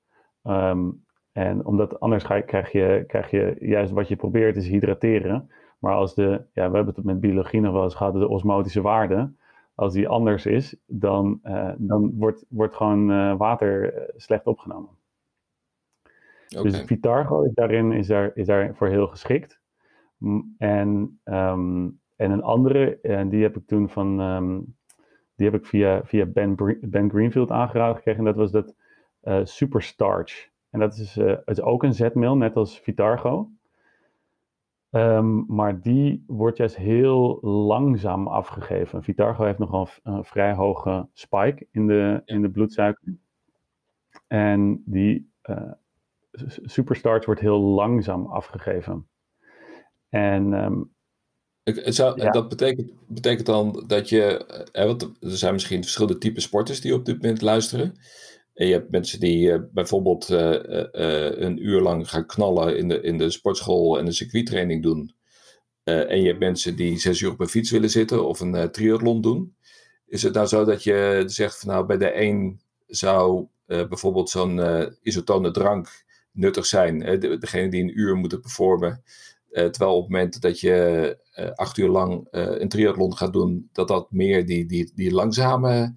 Um, 0.44 1.04
En 1.36 1.66
omdat 1.66 2.00
anders 2.00 2.24
ga, 2.24 2.42
krijg, 2.42 2.72
je, 2.72 3.04
krijg 3.08 3.32
je 3.32 3.56
juist 3.60 3.92
wat 3.92 4.08
je 4.08 4.16
probeert 4.16 4.56
is 4.56 4.68
hydrateren. 4.68 5.50
Maar 5.80 5.94
als 5.94 6.16
de, 6.16 6.42
ja, 6.54 6.70
we 6.70 6.76
hebben 6.76 6.94
het 6.96 7.04
met 7.04 7.20
biologie 7.20 7.62
nog 7.62 7.74
wel 7.74 7.84
eens 7.84 7.96
gehad, 7.96 8.14
de 8.14 8.28
osmotische 8.28 8.82
waarde. 8.82 9.32
Als 9.76 9.94
die 9.94 10.08
anders 10.08 10.46
is, 10.46 10.76
dan, 10.86 11.40
uh, 11.44 11.72
dan 11.78 12.14
wordt, 12.18 12.46
wordt 12.50 12.76
gewoon 12.76 13.12
uh, 13.12 13.38
water 13.38 13.94
slecht 14.16 14.46
opgenomen. 14.46 14.90
Okay. 16.50 16.64
Dus 16.64 16.82
Vitargo 16.82 17.42
is 17.42 17.54
daarin 17.54 17.92
is 17.92 18.08
daar, 18.08 18.32
is 18.36 18.46
daarvoor 18.46 18.88
heel 18.88 19.08
geschikt. 19.08 19.62
En, 20.58 21.20
um, 21.24 22.00
en 22.16 22.32
een 22.32 22.44
andere, 22.44 23.00
en 23.02 23.30
die 23.30 23.42
heb 23.42 23.56
ik 23.58 23.68
toen 23.68 23.90
van, 23.90 24.20
um, 24.20 24.76
die 25.36 25.50
heb 25.50 25.60
ik 25.60 25.66
via, 25.66 26.04
via 26.04 26.26
ben, 26.26 26.56
ben 26.82 27.10
Greenfield 27.10 27.52
aangeraden 27.52 27.96
gekregen. 27.96 28.20
En 28.20 28.26
dat 28.26 28.36
was 28.36 28.52
dat 28.52 28.76
uh, 29.24 29.40
Superstarch. 29.44 30.50
En 30.70 30.80
dat 30.80 30.98
is, 30.98 31.18
uh, 31.18 31.38
is 31.46 31.62
ook 31.62 31.84
een 31.84 31.94
zetmeel, 31.94 32.38
net 32.38 32.56
als 32.56 32.80
Vitargo. 32.80 33.50
Um, 34.92 35.46
maar 35.48 35.82
die 35.82 36.24
wordt 36.28 36.58
juist 36.58 36.76
heel 36.76 37.40
langzaam 37.42 38.28
afgegeven. 38.28 39.04
Vitargo 39.04 39.44
heeft 39.44 39.60
nogal 39.60 39.88
een, 40.04 40.14
een 40.14 40.24
vrij 40.24 40.54
hoge 40.54 41.08
spike 41.14 41.68
in 41.72 41.88
de, 41.88 42.22
in 42.26 42.42
de 42.42 42.50
bloedsuiker. 42.50 43.18
En 44.28 44.84
die 44.86 45.32
uh, 45.50 45.72
Superstarch 46.64 47.26
wordt 47.26 47.42
heel 47.42 47.60
langzaam 47.60 48.26
afgegeven. 48.26 49.08
En 50.10 50.54
um, 50.54 50.94
zou, 51.74 52.22
ja. 52.22 52.32
Dat 52.32 52.50
betekent, 52.50 52.92
betekent 53.08 53.46
dan 53.46 53.84
dat 53.88 54.10
je, 54.10 54.46
hè, 54.72 54.86
want 54.86 55.02
er 55.02 55.38
zijn 55.38 55.54
misschien 55.54 55.82
verschillende 55.82 56.18
typen 56.18 56.42
sporters 56.42 56.82
die 56.82 56.94
op 56.94 57.06
dit 57.06 57.22
moment 57.22 57.42
luisteren. 57.42 58.00
En 58.54 58.68
je 58.68 58.74
hebt 58.74 58.92
mensen 58.92 59.20
die 59.20 59.52
uh, 59.52 59.60
bijvoorbeeld 59.72 60.30
uh, 60.30 60.40
uh, 60.40 61.40
een 61.42 61.66
uur 61.66 61.82
lang 61.82 62.10
gaan 62.10 62.26
knallen 62.26 62.78
in 62.78 62.88
de, 62.88 63.02
in 63.02 63.18
de 63.18 63.30
sportschool 63.30 64.00
en 64.00 64.06
een 64.06 64.14
circuittraining 64.14 64.84
doen. 64.84 65.14
en 65.84 66.22
je 66.22 66.28
hebt 66.28 66.40
mensen 66.40 66.76
die 66.76 67.00
zes 67.00 67.22
uur 67.22 67.32
op 67.32 67.40
een 67.40 67.48
fiets 67.48 67.72
willen 67.72 67.90
zitten 67.90 68.28
of 68.28 68.40
een 68.40 68.72
triathlon 68.72 69.22
doen. 69.22 69.56
Is 70.06 70.24
het 70.24 70.34
nou 70.34 70.48
zo 70.48 70.66
dat 70.66 70.84
je 70.84 71.24
zegt 71.26 71.60
van 71.60 71.70
nou 71.70 71.86
bij 71.86 71.98
de 71.98 72.22
een 72.22 72.62
zou 72.88 73.48
bijvoorbeeld 73.66 74.30
zo'n 74.30 74.62
isotone 75.02 75.52
drank 75.52 76.05
nuttig 76.36 76.66
zijn. 76.66 77.00
De, 77.00 77.38
degene 77.38 77.70
die 77.70 77.84
een 77.84 78.00
uur 78.00 78.16
moeten 78.16 78.42
performen. 78.42 79.04
terwijl 79.50 79.96
op 79.96 80.02
het 80.02 80.12
moment 80.12 80.42
dat 80.42 80.60
je 80.60 81.18
acht 81.56 81.78
uur 81.78 81.90
lang 81.90 82.28
een 82.32 82.70
triathlon 82.70 83.18
gaat 83.18 83.34
doen, 83.34 83.70
dat 83.72 83.88
dat 83.88 84.12
meer 84.12 84.46
die, 84.46 84.66
die, 84.66 84.92
die 84.96 85.14
langzame. 85.14 85.94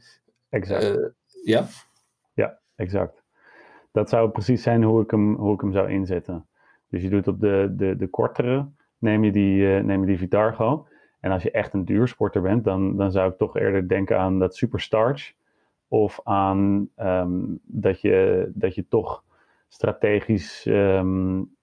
Exact. 0.48 1.12
ja? 1.44 1.68
exact. 2.78 3.22
Dat 3.92 4.08
zou 4.08 4.30
precies 4.30 4.62
zijn 4.62 4.82
hoe 4.82 5.02
ik 5.02 5.10
hem, 5.10 5.34
hoe 5.34 5.54
ik 5.54 5.60
hem 5.60 5.72
zou 5.72 5.90
inzetten. 5.90 6.46
Dus 6.88 7.02
je 7.02 7.08
doet 7.08 7.28
op 7.28 7.40
de, 7.40 7.74
de, 7.76 7.96
de 7.96 8.06
kortere, 8.06 8.68
neem 8.98 9.24
je, 9.24 9.32
die, 9.32 9.62
neem 9.64 10.00
je 10.00 10.06
die 10.06 10.18
Vitargo. 10.18 10.86
En 11.20 11.30
als 11.30 11.42
je 11.42 11.50
echt 11.50 11.74
een 11.74 11.84
duursporter 11.84 12.42
bent, 12.42 12.64
dan, 12.64 12.96
dan 12.96 13.12
zou 13.12 13.30
ik 13.30 13.38
toch 13.38 13.56
eerder 13.56 13.88
denken 13.88 14.18
aan 14.18 14.38
dat 14.38 14.56
Superstarch. 14.56 15.32
Of 15.88 16.20
aan 16.24 16.88
um, 16.96 17.60
dat, 17.62 18.00
je, 18.00 18.50
dat 18.54 18.74
je 18.74 18.88
toch 18.88 19.24
strategisch 19.68 20.64
um, 20.66 21.56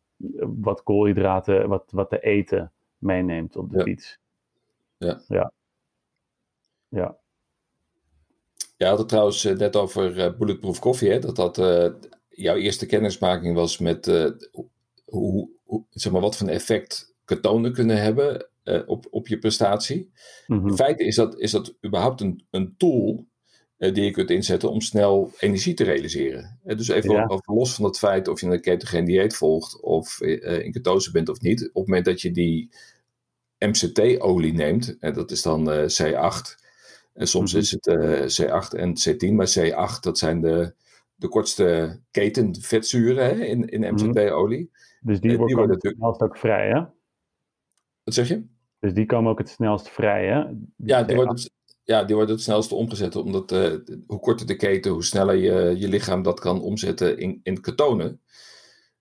wat 0.62 0.84
koolhydraten, 0.84 1.68
wat, 1.68 1.92
wat 1.92 2.10
te 2.10 2.20
eten 2.20 2.72
meeneemt 2.98 3.56
op 3.56 3.70
de 3.70 3.78
ja. 3.78 3.84
fiets. 3.84 4.20
Ja. 4.98 5.22
Ja. 5.28 5.52
Ja. 6.88 7.18
Je 8.78 8.86
had 8.86 8.98
het 8.98 9.08
trouwens 9.08 9.44
net 9.44 9.76
over 9.76 10.18
uh, 10.18 10.38
Bulletproof 10.38 10.80
Coffee, 10.80 11.12
hè? 11.12 11.20
dat 11.20 11.36
dat 11.36 11.58
uh, 11.58 11.88
jouw 12.30 12.56
eerste 12.56 12.86
kennismaking 12.86 13.56
was 13.56 13.78
met 13.78 14.08
uh, 14.08 14.32
hoe, 15.06 15.50
hoe, 15.64 15.86
zeg 15.90 16.12
maar, 16.12 16.22
wat 16.22 16.38
voor 16.38 16.48
effect 16.48 17.16
ketonen 17.26 17.74
kunnen 17.74 18.02
hebben 18.02 18.50
op, 18.86 19.08
op 19.10 19.28
je 19.28 19.40
prestatie. 19.40 20.12
Mhm. 20.48 20.68
In 20.68 20.76
feite 20.76 21.04
is 21.04 21.16
dat, 21.16 21.40
is 21.40 21.52
dat 21.52 21.76
überhaupt 21.86 22.22
een, 22.22 22.46
een 22.50 22.78
tool 22.78 23.26
die 23.78 24.04
je 24.04 24.12
kunt 24.12 24.30
inzetten 24.30 24.70
om 24.72 24.82
snel 24.82 25.32
energie 25.40 25.74
te 25.74 25.84
realiseren. 25.84 26.60
dus 26.64 26.88
even 26.88 27.12
Ja. 27.12 27.40
los 27.46 27.76
van 27.76 27.86
het 27.86 27.98
feit 27.98 28.28
of 28.28 28.42
je 28.42 28.48
een 28.48 28.62
ketogeen 28.62 29.06
dieet 29.06 29.36
volgt 29.36 29.82
of 29.82 30.22
in 30.22 30.72
ketose 30.72 31.12
bent 31.12 31.30
of 31.30 31.42
niet. 31.42 31.62
Op 31.62 31.74
het 31.76 31.88
moment 31.88 32.06
dat 32.06 32.22
je 32.22 32.32
die 32.32 32.70
MCT-olie 33.60 34.54
neemt, 34.54 34.98
en 35.00 35.14
dat 35.14 35.32
is 35.32 35.42
dan 35.42 35.68
C8, 35.70 36.64
en 37.14 37.28
soms 37.28 37.52
Mhm. 37.52 37.62
is 37.62 37.72
het 37.72 37.88
eh, 37.88 38.22
C8 38.22 38.74
en 38.74 38.94
C10, 38.94 39.34
maar 39.34 39.48
C8 39.60 40.00
dat 40.04 40.18
zijn 40.18 40.42
de, 40.42 40.74
de 41.16 41.28
kortste 41.28 42.00
keten 42.12 42.56
vetzuren 42.62 43.24
hè, 43.26 43.44
in, 43.46 43.68
in 43.70 43.94
MCT-olie. 43.94 44.72
Dus 45.02 45.20
die, 45.20 45.32
Eh, 45.32 45.38
worden 45.38 45.58
het 45.60 45.68
natuurlijk- 45.68 45.96
snelst 46.02 46.22
ook 46.22 46.38
vrij, 46.38 46.68
hè? 46.70 46.80
Wat 48.04 48.14
zeg 48.14 48.28
je? 48.28 48.46
Dus 48.80 48.94
die 48.94 49.06
komen 49.06 49.32
ook 49.32 49.38
het 49.38 49.50
snelst 49.50 49.90
vrij, 49.90 50.26
hè? 50.28 50.44
Ja, 50.78 51.04
die 51.04 51.16
wordt 51.16 51.32
het, 51.32 51.52
ja, 51.86 52.04
die 52.04 52.16
wordt 52.16 52.32
het 52.32 52.42
snelste 52.42 52.76
omgezet, 52.76 53.16
omdat 53.16 53.52
eh, 53.52 53.74
hoe 54.08 54.20
korter 54.20 54.48
de 54.48 54.56
keten, 54.56 54.92
hoe 54.92 55.04
sneller 55.04 55.36
je, 55.36 55.80
je 55.80 55.88
lichaam 55.88 56.24
dat 56.24 56.40
kan 56.40 56.62
omzetten 56.62 57.18
in, 57.18 57.40
in 57.44 57.62
ketonen. 57.62 58.22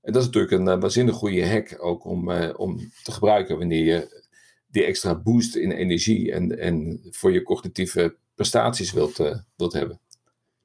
En 0.01 0.13
dat 0.13 0.23
is 0.23 0.27
natuurlijk 0.29 0.53
een 0.53 0.75
uh, 0.75 0.81
waanzinnig 0.81 1.15
goede 1.15 1.49
hack 1.49 1.77
ook 1.79 2.05
om, 2.05 2.31
uh, 2.31 2.51
om 2.57 2.79
te 3.03 3.13
gebruiken 3.13 3.59
wanneer 3.59 3.85
je 3.85 4.23
die 4.67 4.85
extra 4.85 5.15
boost 5.15 5.57
in 5.57 5.71
energie 5.71 6.33
en, 6.33 6.59
en 6.59 7.01
voor 7.11 7.33
je 7.33 7.43
cognitieve 7.43 8.17
prestaties 8.35 8.93
wilt, 8.93 9.17
wilt 9.57 9.73
hebben. 9.73 10.01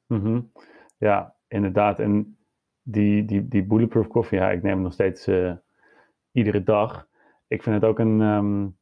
-hmm. 0.08 0.52
Ja, 0.98 1.36
inderdaad. 1.48 2.00
En 2.00 2.38
die, 2.82 3.26
die, 3.26 3.48
die 3.48 3.64
Bulletproof 3.64 4.08
koffie, 4.08 4.38
ja, 4.38 4.52
ik 4.52 4.62
neem 4.62 4.74
hem 4.74 4.82
nog 4.82 4.94
steeds 4.94 5.28
iedere 6.32 6.64
dag. 6.64 7.08
Ik 7.48 7.64
vind 7.64 7.76
het 7.76 7.84
ook 7.86 8.00
een, 8.00 8.22
um, 8.22 8.79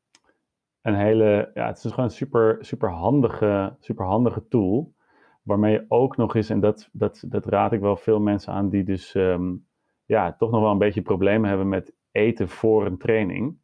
een 0.88 0.96
hele, 0.96 1.51
ja, 1.53 1.67
het 1.67 1.84
is 1.84 1.91
gewoon 1.91 2.06
een 2.06 2.15
super, 2.15 2.58
super, 2.60 2.89
handige, 2.89 3.75
super 3.79 4.06
handige 4.06 4.48
tool. 4.48 4.96
Waarmee 5.44 5.72
je 5.72 5.86
ook 5.88 6.17
nog 6.17 6.36
eens, 6.36 6.50
en 6.50 6.60
dat, 6.60 6.89
dat, 6.91 7.24
dat 7.27 7.46
raad 7.46 7.72
ik 7.72 7.79
wel 7.79 7.96
veel 7.96 8.20
mensen 8.20 8.53
aan 8.53 8.70
die 8.70 8.84
dus 8.84 9.13
um, 9.13 9.65
ja, 10.06 10.34
toch 10.34 10.51
nog 10.51 10.62
wel 10.62 10.72
een 10.72 10.77
beetje 10.77 11.01
problemen 11.01 11.50
hebben 11.50 11.70
met 11.70 11.94
eten 12.12 12.50
voor 12.50 12.86
een 12.86 12.98
training 12.98 13.58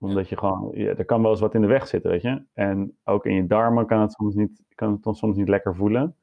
omdat 0.00 0.28
je 0.28 0.36
gewoon, 0.36 0.70
ja, 0.74 0.94
er 0.94 1.04
kan 1.04 1.22
wel 1.22 1.30
eens 1.30 1.40
wat 1.40 1.54
in 1.54 1.60
de 1.60 1.66
weg 1.66 1.86
zitten, 1.86 2.10
weet 2.10 2.22
je. 2.22 2.42
En 2.52 2.96
ook 3.04 3.26
in 3.26 3.34
je 3.34 3.46
darmen 3.46 3.86
kan 3.86 4.00
het 4.00 4.12
soms 4.12 4.34
niet, 4.34 4.62
kan 4.74 5.00
het 5.02 5.16
soms 5.16 5.36
niet 5.36 5.48
lekker 5.48 5.74
voelen. 5.76 6.16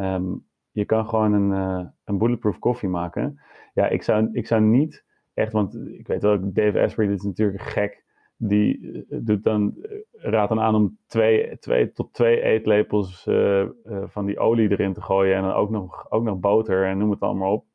Um, 0.00 0.46
je 0.70 0.84
kan 0.84 1.08
gewoon 1.08 1.32
een, 1.32 1.50
uh, 1.50 1.86
een 2.04 2.18
bulletproof 2.18 2.58
koffie 2.58 2.88
maken. 2.88 3.40
Ja, 3.74 3.88
ik 3.88 4.02
zou, 4.02 4.28
ik 4.32 4.46
zou 4.46 4.60
niet 4.60 5.04
echt, 5.34 5.52
want 5.52 5.74
ik 5.74 6.06
weet 6.06 6.22
wel, 6.22 6.52
Dave 6.52 6.80
Asprey 6.80 7.06
dit 7.06 7.18
is 7.18 7.24
natuurlijk 7.24 7.62
gek. 7.62 8.04
Die 8.36 8.78
uh, 8.80 9.02
doet 9.08 9.44
dan, 9.44 9.74
uh, 9.76 9.98
raadt 10.12 10.48
dan 10.48 10.60
aan 10.60 10.74
om 10.74 10.98
twee, 11.06 11.58
twee 11.58 11.92
tot 11.92 12.12
twee 12.12 12.40
eetlepels 12.40 13.26
uh, 13.26 13.66
van 14.04 14.26
die 14.26 14.38
olie 14.38 14.70
erin 14.70 14.92
te 14.92 15.02
gooien. 15.02 15.36
En 15.36 15.42
dan 15.42 15.52
ook 15.52 15.70
nog, 15.70 16.10
ook 16.10 16.22
nog 16.22 16.38
boter 16.38 16.86
en 16.86 16.98
noem 16.98 17.10
het 17.10 17.20
allemaal 17.20 17.52
op. 17.52 17.66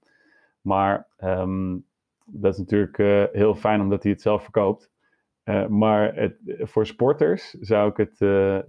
Maar 0.62 1.08
um, 1.24 1.86
dat 2.26 2.54
is 2.54 2.60
natuurlijk 2.60 2.98
heel 3.34 3.56
fijn 3.56 3.82
omdat 3.82 4.04
hij 4.04 4.12
het 4.12 4.22
zelf 4.22 4.44
verkoopt. 4.44 4.92
Maar 5.68 6.16
het, 6.16 6.36
voor 6.60 6.86
sporters 6.86 7.52
zou 7.52 7.90
ik, 7.90 7.98
het, 7.98 8.18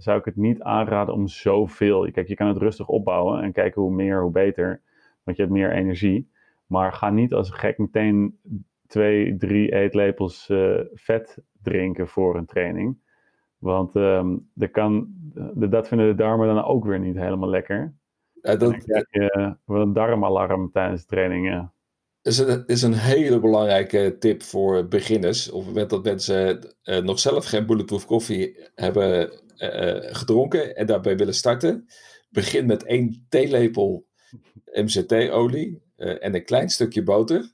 zou 0.02 0.18
ik 0.18 0.24
het 0.24 0.36
niet 0.36 0.62
aanraden 0.62 1.14
om 1.14 1.28
zoveel. 1.28 2.10
Kijk, 2.10 2.28
je 2.28 2.34
kan 2.34 2.48
het 2.48 2.56
rustig 2.56 2.88
opbouwen 2.88 3.42
en 3.42 3.52
kijken 3.52 3.82
hoe 3.82 3.94
meer, 3.94 4.22
hoe 4.22 4.30
beter. 4.30 4.82
Want 5.24 5.36
je 5.36 5.42
hebt 5.42 5.54
meer 5.54 5.72
energie. 5.72 6.30
Maar 6.66 6.92
ga 6.92 7.10
niet 7.10 7.34
als 7.34 7.50
gek 7.50 7.78
meteen 7.78 8.38
twee, 8.86 9.36
drie 9.36 9.72
eetlepels 9.72 10.52
vet 10.94 11.42
drinken 11.62 12.08
voor 12.08 12.36
een 12.36 12.46
training. 12.46 12.98
Want 13.58 13.94
um, 13.94 14.50
de 14.52 14.68
kan, 14.68 15.06
de, 15.54 15.68
dat 15.68 15.88
vinden 15.88 16.06
de 16.06 16.14
darmen 16.14 16.54
dan 16.54 16.64
ook 16.64 16.84
weer 16.84 17.00
niet 17.00 17.16
helemaal 17.16 17.48
lekker. 17.48 17.94
Ja, 18.32 18.56
dat... 18.56 18.60
Dan 18.60 18.78
krijg 18.78 19.06
je 19.10 19.56
een 19.66 19.92
darmalarm 19.92 20.70
tijdens 20.72 21.06
trainingen 21.06 21.72
is 22.28 22.38
een, 22.38 22.62
is 22.66 22.82
een 22.82 22.94
hele 22.94 23.40
belangrijke 23.40 24.16
tip 24.18 24.42
voor 24.42 24.88
beginners. 24.88 25.50
Op 25.50 25.58
het 25.58 25.68
moment 25.68 25.90
dat 25.90 26.04
mensen 26.04 26.74
uh, 26.82 26.98
nog 26.98 27.18
zelf 27.18 27.44
geen 27.44 27.66
bulletproof 27.66 28.06
koffie 28.06 28.70
hebben 28.74 29.32
uh, 29.56 30.14
gedronken 30.14 30.76
en 30.76 30.86
daarbij 30.86 31.16
willen 31.16 31.34
starten, 31.34 31.86
begin 32.30 32.66
met 32.66 32.84
één 32.84 33.26
theelepel 33.28 34.06
MCT-olie 34.64 35.82
en 35.96 36.34
een 36.34 36.44
klein 36.44 36.68
stukje 36.68 37.02
boter. 37.02 37.52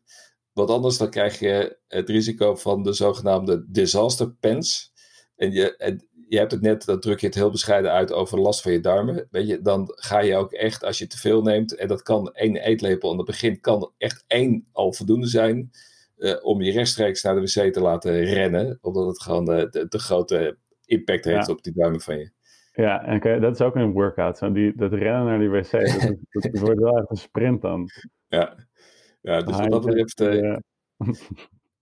Want 0.55 0.71
anders 0.71 0.99
dan 0.99 1.11
krijg 1.11 1.39
je 1.39 1.79
het 1.89 2.09
risico 2.09 2.55
van 2.55 2.83
de 2.83 2.93
zogenaamde 2.93 3.65
disaster 3.69 4.33
pens. 4.41 4.93
En 5.37 5.53
je, 5.53 5.77
en 5.77 6.09
je 6.29 6.39
hebt 6.39 6.53
het 6.53 6.61
net, 6.61 6.85
dan 6.85 7.01
druk 7.01 7.21
je 7.21 7.27
het 7.27 7.35
heel 7.35 7.51
bescheiden 7.51 7.91
uit 7.91 8.13
over 8.13 8.41
last 8.41 8.63
van 8.63 8.73
je 8.73 8.81
darmen. 8.81 9.29
Weet 9.31 9.49
je, 9.49 9.61
dan 9.61 9.93
ga 9.95 10.21
je 10.21 10.37
ook 10.37 10.53
echt, 10.53 10.85
als 10.85 10.99
je 10.99 11.07
te 11.07 11.19
veel 11.19 11.43
neemt, 11.43 11.75
en 11.75 11.89
dat 11.89 12.03
kan 12.03 12.33
één 12.33 12.57
eetlepel 12.57 13.11
aan 13.11 13.17
het 13.17 13.27
begin, 13.27 13.61
kan 13.61 13.93
echt 13.99 14.25
één 14.27 14.67
al 14.73 14.93
voldoende 14.93 15.27
zijn. 15.27 15.71
Uh, 16.17 16.45
om 16.45 16.63
je 16.63 16.73
rechtstreeks 16.73 17.23
naar 17.23 17.35
de 17.35 17.41
wc 17.41 17.73
te 17.73 17.81
laten 17.81 18.25
rennen. 18.25 18.79
Omdat 18.81 19.07
het 19.07 19.23
gewoon 19.23 19.51
uh, 19.51 19.71
de, 19.71 19.87
de, 19.89 19.99
grote 19.99 20.57
impact 20.85 21.25
heeft 21.25 21.47
ja. 21.47 21.53
op 21.53 21.63
die 21.63 21.73
darmen 21.73 22.01
van 22.01 22.19
je. 22.19 22.31
Ja, 22.73 23.05
en 23.05 23.17
okay, 23.17 23.39
dat 23.39 23.53
is 23.53 23.61
ook 23.61 23.75
een 23.75 23.93
workout. 23.93 24.39
Zo 24.39 24.53
die, 24.53 24.73
dat 24.77 24.93
rennen 24.93 25.25
naar 25.25 25.39
die 25.39 25.49
wc, 25.49 25.71
dat, 25.71 26.01
dat, 26.01 26.43
dat 26.43 26.59
wordt 26.59 26.81
wel 26.81 26.99
echt 26.99 27.11
een 27.11 27.17
sprint 27.17 27.63
dan. 27.63 27.89
Ja. 28.29 28.57
Ja, 29.25 29.43
dus 29.43 29.57
wat 29.57 29.71
dat 29.71 29.85
betreft, 29.85 30.21
uh, 30.21 30.57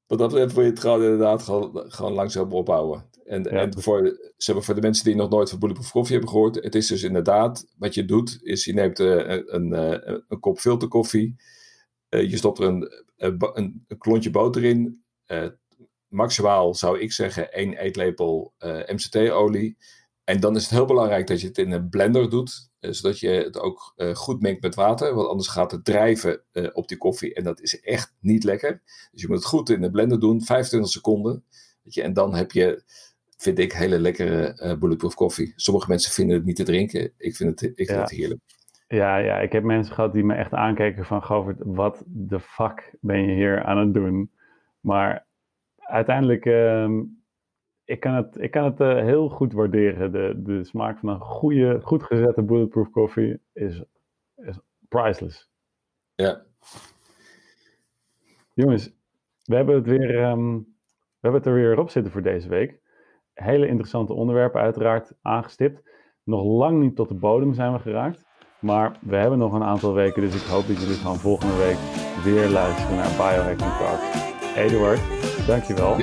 wat 0.07 0.19
dat 0.19 0.31
betreft 0.31 0.55
wil 0.55 0.65
je 0.65 0.71
het 0.71 0.81
gewoon 0.81 1.03
inderdaad 1.03 1.43
gewoon, 1.43 1.85
gewoon 1.93 2.13
langzaam 2.13 2.53
opbouwen. 2.53 3.11
En, 3.25 3.47
en 3.47 3.83
voor, 3.83 4.33
zeg 4.37 4.65
voor 4.65 4.75
de 4.75 4.81
mensen 4.81 5.05
die 5.05 5.15
nog 5.15 5.31
nooit 5.31 5.51
van 5.51 5.59
Bulletproof 5.59 5.91
Coffee 5.91 6.13
hebben 6.13 6.31
gehoord, 6.31 6.55
het 6.55 6.75
is 6.75 6.87
dus 6.87 7.03
inderdaad, 7.03 7.67
wat 7.77 7.95
je 7.95 8.05
doet, 8.05 8.39
is 8.43 8.65
je 8.65 8.73
neemt 8.73 8.99
een, 8.99 9.55
een, 9.55 9.73
een, 10.29 10.41
kop 10.41 10.59
filterkoffie, 10.59 11.37
je 12.09 12.37
stopt 12.37 12.59
er 12.59 12.65
een, 12.65 13.05
een, 13.17 13.85
een 13.89 13.99
klontje 13.99 14.31
boter 14.31 14.65
in, 14.65 15.05
maximaal 16.09 16.75
zou 16.75 17.01
ik 17.01 17.13
zeggen 17.13 17.53
één 17.53 17.75
eetlepel 17.75 18.55
MCT-olie. 18.87 19.77
En 20.25 20.41
dan 20.41 20.57
is 20.57 20.63
het 20.63 20.71
heel 20.71 20.87
belangrijk 20.87 21.27
dat 21.27 21.41
je 21.41 21.47
het 21.47 21.59
in 21.59 21.73
een 21.73 21.89
blender 21.89 22.31
doet, 22.31 22.71
zodat 22.91 23.19
je 23.19 23.29
het 23.29 23.59
ook 23.59 23.95
goed 24.15 24.41
mengt 24.41 24.63
met 24.63 24.75
water, 24.75 25.15
want 25.15 25.29
anders 25.29 25.49
gaat 25.49 25.71
het 25.71 25.85
drijven 25.85 26.43
op 26.73 26.89
die 26.89 26.97
koffie 26.97 27.35
en 27.35 27.45
dat 27.45 27.61
is 27.61 27.81
echt 27.81 28.15
niet 28.21 28.45
lekker. 28.45 28.83
Dus 29.13 29.21
je 29.23 29.27
moet 29.27 29.37
het 29.37 29.47
goed 29.47 29.71
in 29.71 29.81
de 29.81 29.91
blender 29.91 30.21
doen, 30.21 30.43
25 30.43 30.91
seconden. 30.91 31.45
Weet 31.83 31.95
je, 31.95 32.03
en 32.03 32.13
dan 32.13 32.35
heb 32.35 32.53
je, 32.53 32.83
vind 33.37 33.59
ik, 33.59 33.73
hele 33.73 33.99
lekkere 33.99 34.61
uh, 34.63 34.79
bulletproof 34.79 35.15
koffie. 35.15 35.53
Sommige 35.57 35.89
mensen 35.89 36.13
vinden 36.13 36.37
het 36.37 36.45
niet 36.45 36.57
te 36.57 36.63
drinken, 36.63 37.13
ik 37.17 37.37
vind 37.37 37.61
het, 37.61 37.73
ik 37.79 37.87
vind 37.87 38.01
het 38.01 38.11
heerlijk. 38.11 38.41
Ja, 38.89 39.17
ja, 39.17 39.39
ik 39.39 39.53
heb 39.53 39.63
mensen 39.63 39.95
gehad 39.95 40.13
die 40.13 40.25
me 40.25 40.35
echt 40.35 40.53
aankeken 40.53 41.05
van, 41.05 41.23
Govert, 41.23 41.59
wat 41.65 42.03
de 42.07 42.41
fuck 42.41 42.95
ben 43.01 43.27
je 43.27 43.35
hier 43.35 43.65
aan 43.65 43.79
het 43.79 43.95
doen? 43.95 44.31
Maar 44.81 45.27
uiteindelijk, 45.77 46.45
uh, 46.45 46.91
ik 47.85 48.01
kan 48.01 48.15
het, 48.15 48.41
ik 48.41 48.51
kan 48.51 48.65
het 48.65 48.81
uh, 48.81 48.95
heel 48.95 49.29
goed 49.29 49.53
waarderen. 49.53 50.13
De, 50.13 50.43
de 50.43 50.65
smaak 50.65 50.99
van 50.99 51.09
een 51.09 51.21
goede, 51.21 51.81
goed 51.83 52.03
gezette 52.03 52.43
bulletproof 52.43 52.91
koffie 52.91 53.41
is, 53.53 53.83
is 54.37 54.59
priceless. 54.89 55.51
Ja. 56.15 56.43
Jongens, 58.55 58.93
we 59.43 59.55
hebben 59.55 59.75
het 59.75 59.87
weer, 59.87 60.25
um, 60.25 60.59
we 60.59 61.19
hebben 61.21 61.41
het 61.41 61.51
er 61.51 61.55
weer 61.55 61.79
op 61.79 61.91
zitten 61.91 62.13
voor 62.13 62.23
deze 62.23 62.49
week. 62.49 62.81
Hele 63.35 63.67
interessante 63.67 64.13
onderwerpen 64.13 64.61
uiteraard 64.61 65.13
aangestipt. 65.23 65.91
Nog 66.25 66.45
lang 66.45 66.81
niet 66.81 66.97
tot 66.97 67.09
de 67.09 67.15
bodem 67.15 67.55
zijn 67.55 67.73
we 67.73 67.79
geraakt. 67.79 68.25
Maar 68.61 68.99
we 69.01 69.17
hebben 69.17 69.39
nog 69.39 69.53
een 69.53 69.63
aantal 69.63 69.95
weken, 69.95 70.23
dus 70.23 70.35
ik 70.35 70.51
hoop 70.51 70.67
dat 70.67 70.81
jullie 70.81 70.97
gewoon 70.97 71.17
volgende 71.17 71.57
week 71.57 71.79
weer 72.25 72.49
luisteren 72.49 72.97
naar 72.97 73.11
Biohacking 73.17 73.73
Talk. 73.73 74.01
Eduard, 74.57 75.01
dankjewel. 75.47 75.97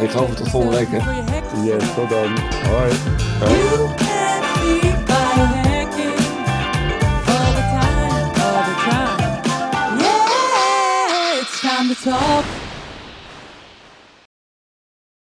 Ik 0.00 0.10
hoop 0.10 0.36
tot 0.36 0.48
volgende 0.48 0.76
week. 0.76 0.88
Hè? 0.90 0.98
Yes, 1.62 1.84
tot 1.94 2.08
dan. 2.08 2.38
Hoi. 2.68 2.92
time 11.64 11.88
to 11.88 11.94
talk. 11.94 12.63